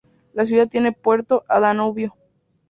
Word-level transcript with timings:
La 0.33 0.45
ciudad 0.45 0.67
tiene 0.67 0.93
puerto 0.93 1.43
a 1.47 1.59
Danubio. 1.59 2.15